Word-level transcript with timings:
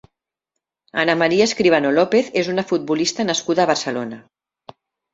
Ana 1.01 1.15
María 1.23 1.47
Escribano 1.51 1.93
López 1.99 2.33
és 2.43 2.51
una 2.57 2.67
futbolista 2.73 3.29
nascuda 3.31 3.67
a 3.67 3.73
Barcelona. 3.75 4.23